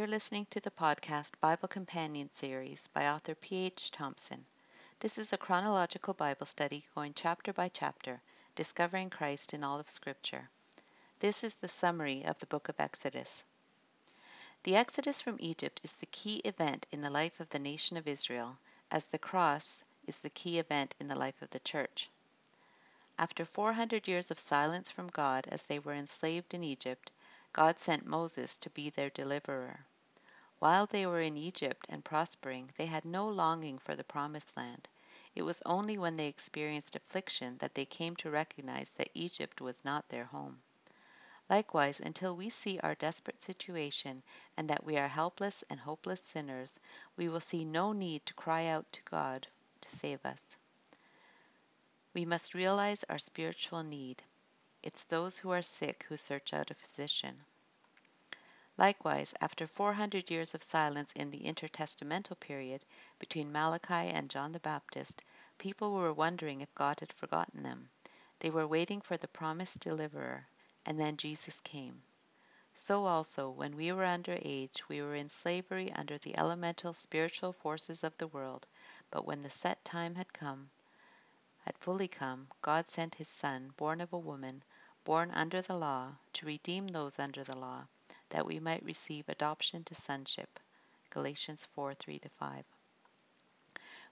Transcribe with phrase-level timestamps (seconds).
[0.00, 3.90] You're listening to the podcast Bible Companion Series by author P.H.
[3.90, 4.46] Thompson.
[4.98, 8.22] This is a chronological Bible study going chapter by chapter,
[8.56, 10.48] discovering Christ in all of Scripture.
[11.18, 13.44] This is the summary of the book of Exodus.
[14.62, 18.08] The Exodus from Egypt is the key event in the life of the nation of
[18.08, 18.56] Israel,
[18.90, 22.08] as the cross is the key event in the life of the church.
[23.18, 27.10] After 400 years of silence from God as they were enslaved in Egypt,
[27.52, 29.84] God sent Moses to be their deliverer.
[30.60, 34.88] While they were in Egypt and prospering, they had no longing for the promised land.
[35.34, 39.86] It was only when they experienced affliction that they came to recognize that Egypt was
[39.86, 40.60] not their home.
[41.48, 44.22] Likewise, until we see our desperate situation
[44.58, 46.78] and that we are helpless and hopeless sinners,
[47.16, 49.48] we will see no need to cry out to God
[49.80, 50.56] to save us.
[52.12, 54.22] We must realize our spiritual need.
[54.82, 57.36] It's those who are sick who search out a physician.
[58.78, 62.84] Likewise, after 400 years of silence in the intertestamental period
[63.18, 65.24] between Malachi and John the Baptist,
[65.58, 67.90] people were wondering if God had forgotten them.
[68.38, 70.46] They were waiting for the promised deliverer,
[70.86, 72.00] and then Jesus came.
[72.72, 77.52] So also, when we were under age, we were in slavery under the elemental spiritual
[77.52, 78.68] forces of the world,
[79.10, 80.70] but when the set time had come,
[81.64, 84.62] had fully come, God sent his Son, born of a woman,
[85.02, 87.88] born under the law, to redeem those under the law
[88.30, 90.58] that we might receive adoption to sonship.
[91.10, 92.64] Galatians 4 3 5.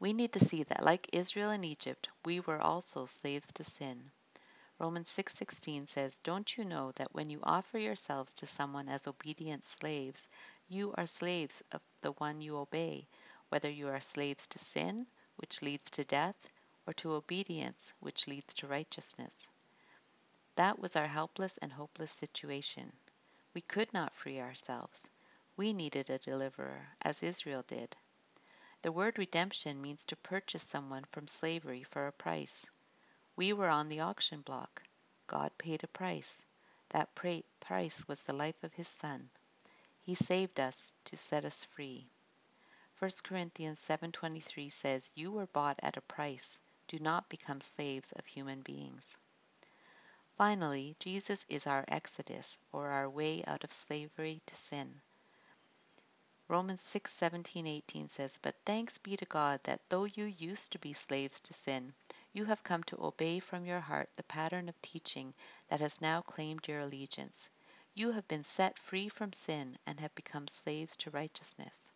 [0.00, 4.10] We need to see that, like Israel in Egypt, we were also slaves to sin.
[4.78, 9.64] Romans 6:16 says, "Don't you know that when you offer yourselves to someone as obedient
[9.64, 10.28] slaves,
[10.68, 13.06] you are slaves of the one you obey,
[13.50, 16.50] whether you are slaves to sin, which leads to death,
[16.88, 19.46] or to obedience, which leads to righteousness?"
[20.56, 22.92] That was our helpless and hopeless situation.
[23.54, 25.08] We could not free ourselves.
[25.56, 27.96] We needed a deliverer, as Israel did.
[28.82, 32.66] The word redemption means to purchase someone from slavery for a price.
[33.36, 34.82] We were on the auction block.
[35.28, 36.44] God paid a price.
[36.88, 39.30] That price was the life of his Son.
[40.02, 42.10] He saved us to set us free.
[42.98, 46.58] 1 Corinthians 7:23 says, "You were bought at a price.
[46.88, 49.16] Do not become slaves of human beings."
[50.36, 55.00] Finally, Jesus is our exodus, or our way out of slavery to sin.
[56.48, 60.78] Romans 6 17 18 says, But thanks be to God that though you used to
[60.80, 61.94] be slaves to sin,
[62.32, 65.32] you have come to obey from your heart the pattern of teaching
[65.68, 67.48] that has now claimed your allegiance.
[67.94, 71.90] You have been set free from sin and have become slaves to righteousness.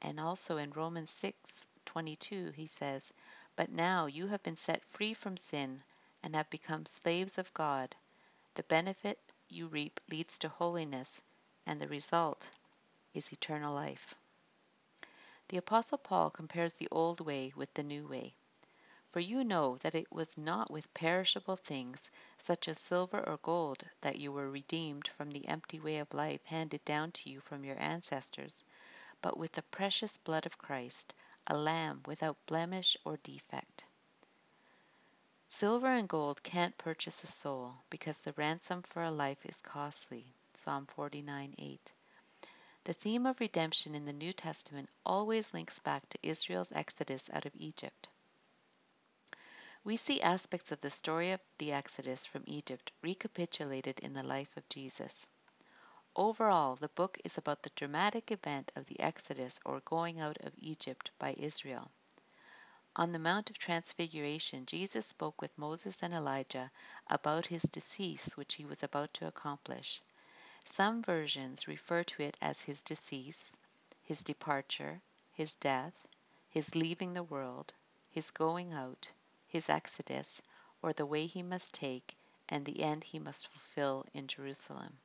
[0.00, 3.12] And also in Romans 6 22, he says,
[3.56, 5.84] But now you have been set free from sin
[6.28, 7.96] and have become slaves of God,
[8.54, 9.18] the benefit
[9.48, 11.22] you reap leads to holiness,
[11.64, 12.50] and the result
[13.14, 14.14] is eternal life.
[15.48, 18.34] The Apostle Paul compares the old way with the new way.
[19.10, 23.82] For you know that it was not with perishable things, such as silver or gold,
[24.02, 27.64] that you were redeemed from the empty way of life handed down to you from
[27.64, 28.66] your ancestors,
[29.22, 31.14] but with the precious blood of Christ,
[31.46, 33.84] a lamb without blemish or defect.
[35.50, 40.26] Silver and gold can't purchase a soul, because the ransom for a life is costly.
[40.52, 41.92] Psalm 49 8.
[42.84, 47.46] The theme of redemption in the New Testament always links back to Israel's exodus out
[47.46, 48.08] of Egypt.
[49.84, 54.54] We see aspects of the story of the Exodus from Egypt recapitulated in the life
[54.58, 55.26] of Jesus.
[56.14, 60.52] Overall, the book is about the dramatic event of the Exodus or going out of
[60.58, 61.90] Egypt by Israel.
[62.98, 66.72] On the Mount of Transfiguration, Jesus spoke with Moses and Elijah
[67.06, 70.02] about his decease which he was about to accomplish.
[70.64, 73.56] Some versions refer to it as his decease,
[74.02, 75.00] his departure,
[75.30, 76.08] his death,
[76.48, 77.72] his leaving the world,
[78.10, 79.12] his going out,
[79.46, 80.42] his exodus,
[80.82, 82.16] or the way he must take,
[82.48, 84.98] and the end he must fulfill in Jerusalem.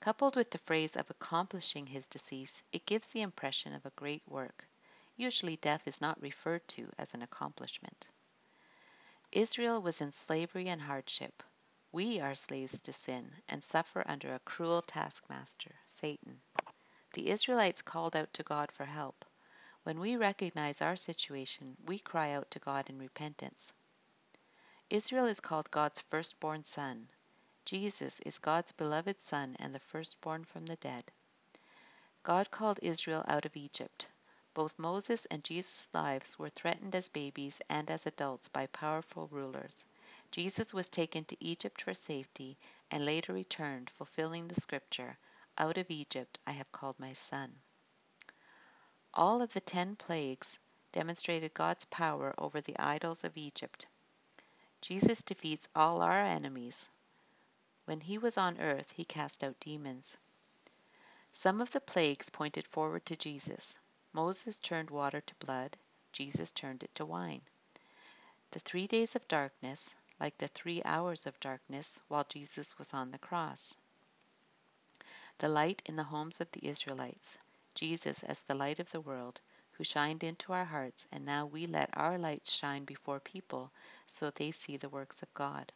[0.00, 4.22] Coupled with the phrase of accomplishing his decease, it gives the impression of a great
[4.26, 4.66] work.
[5.20, 8.08] Usually death is not referred to as an accomplishment.
[9.32, 11.42] Israel was in slavery and hardship.
[11.90, 16.40] We are slaves to sin and suffer under a cruel taskmaster, Satan.
[17.14, 19.24] The Israelites called out to God for help.
[19.82, 23.72] When we recognize our situation, we cry out to God in repentance.
[24.88, 27.08] Israel is called God's firstborn son.
[27.64, 31.10] Jesus is God's beloved Son and the firstborn from the dead.
[32.22, 34.06] God called Israel out of Egypt.
[34.58, 39.86] Both Moses and Jesus' lives were threatened as babies and as adults by powerful rulers.
[40.32, 42.58] Jesus was taken to Egypt for safety
[42.90, 45.16] and later returned, fulfilling the scripture
[45.58, 47.54] Out of Egypt I have called my son.
[49.14, 50.58] All of the ten plagues
[50.90, 53.86] demonstrated God's power over the idols of Egypt.
[54.80, 56.88] Jesus defeats all our enemies.
[57.84, 60.18] When he was on earth, he cast out demons.
[61.32, 63.78] Some of the plagues pointed forward to Jesus.
[64.12, 65.76] Moses turned water to blood,
[66.12, 67.42] Jesus turned it to wine.
[68.50, 73.10] The three days of darkness, like the three hours of darkness while Jesus was on
[73.10, 73.76] the cross.
[75.38, 77.38] The light in the homes of the Israelites,
[77.74, 79.40] Jesus as the light of the world,
[79.72, 83.70] who shined into our hearts, and now we let our lights shine before people
[84.06, 85.70] so they see the works of God.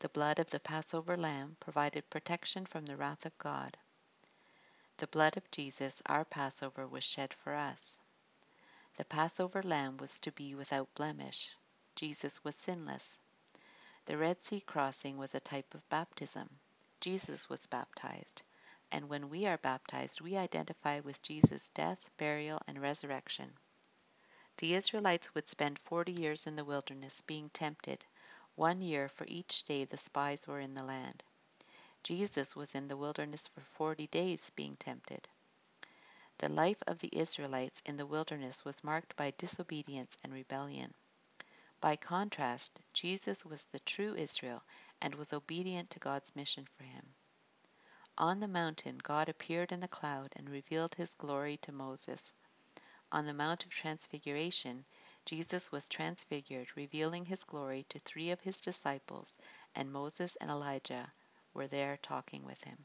[0.00, 3.76] The blood of the Passover lamb provided protection from the wrath of God.
[5.00, 8.02] The blood of Jesus, our Passover, was shed for us.
[8.98, 11.56] The Passover lamb was to be without blemish.
[11.96, 13.18] Jesus was sinless.
[14.04, 16.60] The Red Sea crossing was a type of baptism.
[17.00, 18.42] Jesus was baptized.
[18.92, 23.56] And when we are baptized, we identify with Jesus' death, burial, and resurrection.
[24.58, 28.04] The Israelites would spend 40 years in the wilderness being tempted,
[28.54, 31.22] one year for each day the spies were in the land.
[32.02, 35.28] Jesus was in the wilderness for 40 days being tempted.
[36.38, 40.94] The life of the Israelites in the wilderness was marked by disobedience and rebellion.
[41.80, 44.62] By contrast, Jesus was the true Israel
[45.02, 47.14] and was obedient to God's mission for him.
[48.16, 52.32] On the mountain, God appeared in a cloud and revealed his glory to Moses.
[53.12, 54.86] On the Mount of Transfiguration,
[55.26, 59.36] Jesus was transfigured, revealing his glory to three of his disciples,
[59.74, 61.12] and Moses and Elijah
[61.54, 62.78] were there talking with him.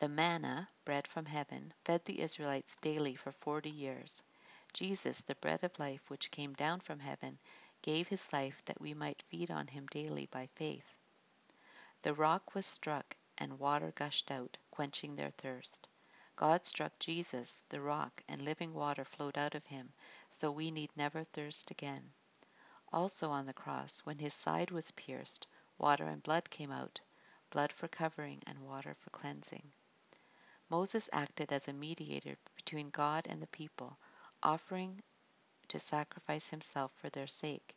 [0.00, 4.22] The manna, bread from heaven, fed the Israelites daily for forty years.
[4.72, 7.38] Jesus, the bread of life which came down from heaven,
[7.80, 10.96] gave his life that we might feed on him daily by faith.
[12.02, 15.88] The rock was struck, and water gushed out, quenching their thirst.
[16.36, 19.92] God struck Jesus, the rock, and living water flowed out of him,
[20.30, 22.12] so we need never thirst again.
[22.92, 25.46] Also on the cross, when his side was pierced,
[25.78, 27.00] water and blood came out,
[27.50, 29.72] blood for covering and water for cleansing.
[30.70, 33.98] Moses acted as a mediator between God and the people,
[34.42, 35.02] offering
[35.68, 37.74] to sacrifice himself for their sake.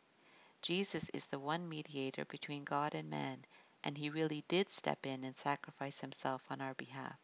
[0.62, 3.44] Jesus is the one mediator between God and man,
[3.84, 7.18] and he really did step in and sacrifice himself on our behalf,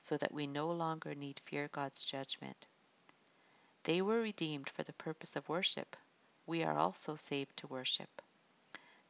[0.00, 2.66] so that we no longer need fear God's judgment.
[3.84, 5.96] They were redeemed for the purpose of worship.
[6.46, 8.22] We are also saved to worship.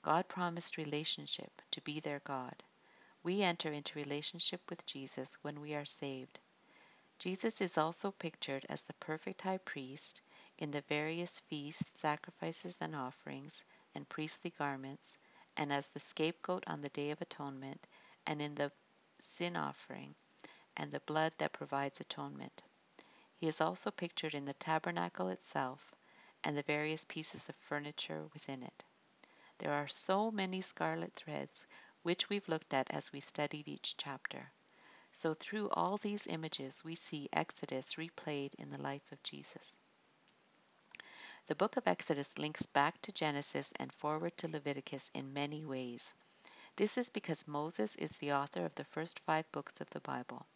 [0.02, 2.62] God promised relationship to be their God.
[3.22, 6.38] We enter into relationship with Jesus when we are saved.
[7.18, 10.22] Jesus is also pictured as the perfect high priest
[10.56, 13.62] in the various feasts, sacrifices, and offerings,
[13.94, 15.18] and priestly garments,
[15.56, 17.86] and as the scapegoat on the Day of Atonement,
[18.26, 18.72] and in the
[19.18, 20.14] sin offering,
[20.78, 22.62] and the blood that provides atonement.
[23.36, 25.94] He is also pictured in the tabernacle itself
[26.42, 28.84] and the various pieces of furniture within it.
[29.60, 31.66] There are so many scarlet threads
[32.02, 34.50] which we've looked at as we studied each chapter.
[35.12, 39.78] So through all these images, we see Exodus replayed in the life of Jesus.
[41.46, 46.14] The book of Exodus links back to Genesis and forward to Leviticus in many ways.
[46.76, 50.46] This is because Moses is the author of the first five books of the Bible.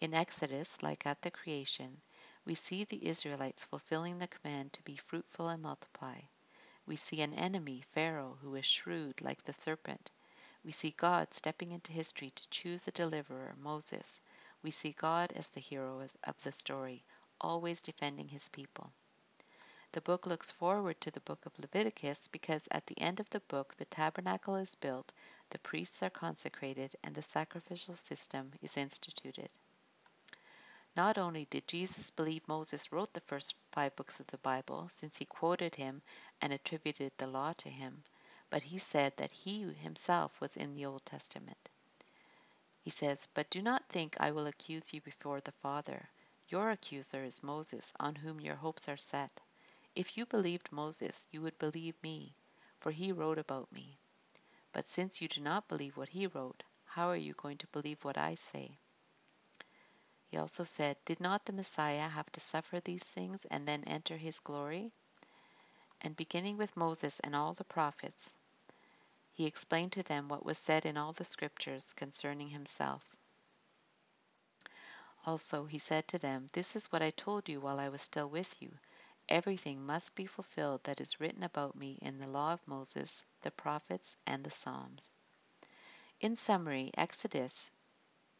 [0.00, 2.00] In Exodus, like at the creation,
[2.44, 6.20] we see the Israelites fulfilling the command to be fruitful and multiply.
[6.86, 10.10] We see an enemy, Pharaoh, who is shrewd like the serpent
[10.66, 14.20] we see God stepping into history to choose a deliverer, Moses.
[14.64, 17.04] We see God as the hero of the story,
[17.40, 18.90] always defending his people.
[19.92, 23.38] The book looks forward to the book of Leviticus because at the end of the
[23.38, 25.12] book the tabernacle is built,
[25.50, 29.50] the priests are consecrated, and the sacrificial system is instituted.
[30.96, 35.18] Not only did Jesus believe Moses wrote the first five books of the Bible, since
[35.18, 36.00] he quoted him
[36.40, 38.02] and attributed the law to him,
[38.48, 41.68] but he said that he himself was in the Old Testament.
[42.80, 46.08] He says, But do not think I will accuse you before the Father.
[46.48, 49.40] Your accuser is Moses, on whom your hopes are set.
[49.94, 52.34] If you believed Moses, you would believe me,
[52.80, 53.98] for he wrote about me.
[54.72, 58.02] But since you do not believe what he wrote, how are you going to believe
[58.02, 58.78] what I say?
[60.36, 64.18] He also said, Did not the Messiah have to suffer these things and then enter
[64.18, 64.92] his glory?
[66.02, 68.34] and beginning with Moses and all the prophets,
[69.32, 73.16] he explained to them what was said in all the scriptures concerning himself.
[75.24, 78.28] Also, he said to them, This is what I told you while I was still
[78.28, 78.70] with you.
[79.30, 83.50] Everything must be fulfilled that is written about me in the law of Moses, the
[83.50, 85.10] prophets, and the Psalms.
[86.20, 87.70] In summary, Exodus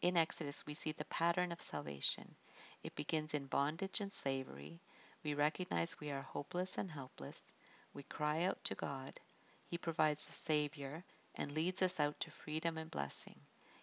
[0.02, 2.36] In Exodus, we see the pattern of salvation.
[2.82, 4.80] It begins in bondage and slavery.
[5.24, 7.42] We recognize we are hopeless and helpless.
[7.94, 9.18] We cry out to God.
[9.66, 11.02] He provides a Savior
[11.34, 13.40] and leads us out to freedom and blessing.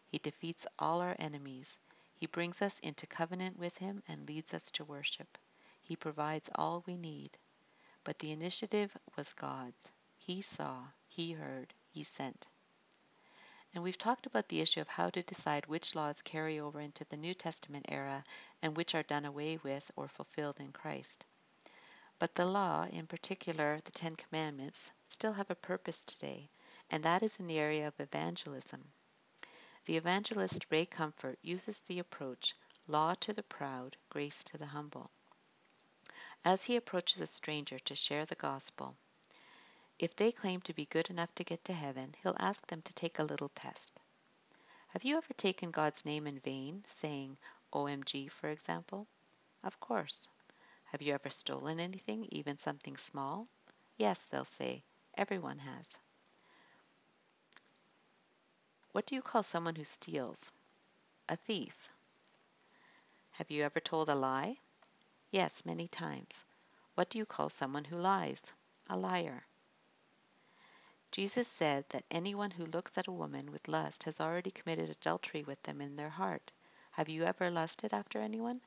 [0.07, 1.77] He defeats all our enemies.
[2.15, 5.37] He brings us into covenant with Him and leads us to worship.
[5.81, 7.37] He provides all we need.
[8.03, 9.91] But the initiative was God's.
[10.15, 12.47] He saw, He heard, He sent.
[13.73, 17.05] And we've talked about the issue of how to decide which laws carry over into
[17.05, 18.23] the New Testament era
[18.61, 21.25] and which are done away with or fulfilled in Christ.
[22.19, 26.49] But the law, in particular the Ten Commandments, still have a purpose today,
[26.91, 28.91] and that is in the area of evangelism.
[29.85, 32.55] The evangelist Ray Comfort uses the approach
[32.87, 35.09] law to the proud, grace to the humble.
[36.45, 38.95] As he approaches a stranger to share the gospel,
[39.99, 42.93] if they claim to be good enough to get to heaven, he'll ask them to
[42.93, 43.99] take a little test.
[44.89, 47.37] Have you ever taken God's name in vain, saying
[47.73, 49.07] OMG, for example?
[49.63, 50.29] Of course.
[50.85, 53.47] Have you ever stolen anything, even something small?
[53.97, 54.83] Yes, they'll say.
[55.15, 55.97] Everyone has.
[58.91, 60.51] What do you call someone who steals?
[61.29, 61.89] A thief.
[63.31, 64.57] Have you ever told a lie?
[65.31, 66.43] Yes, many times.
[66.93, 68.53] What do you call someone who lies?
[68.89, 69.43] A liar.
[71.13, 75.43] Jesus said that anyone who looks at a woman with lust has already committed adultery
[75.43, 76.51] with them in their heart.
[76.93, 78.61] Have you ever lusted after anyone?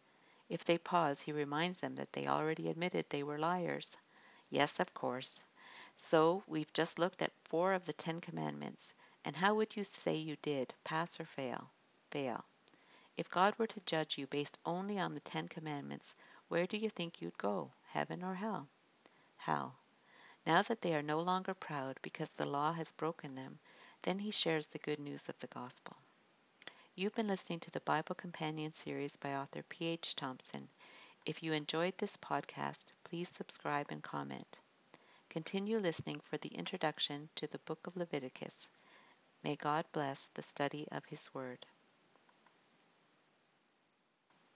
[0.49, 3.97] If they pause, he reminds them that they already admitted they were liars.
[4.49, 5.45] Yes, of course.
[5.97, 8.95] So we've just looked at four of the Ten Commandments.
[9.25, 11.69] And how would you say you did, pass or fail?
[12.13, 12.45] Fail.
[13.17, 16.15] If God were to judge you based only on the Ten Commandments,
[16.47, 18.69] where do you think you'd go, heaven or hell?
[19.37, 19.75] Hell.
[20.47, 23.59] Now that they are no longer proud because the law has broken them,
[24.03, 25.97] then he shares the good news of the gospel.
[26.95, 30.15] You've been listening to the Bible Companion series by author P.H.
[30.15, 30.69] Thompson.
[31.25, 34.61] If you enjoyed this podcast, please subscribe and comment.
[35.29, 38.69] Continue listening for the introduction to the book of Leviticus.
[39.43, 41.67] May God bless the study of His Word.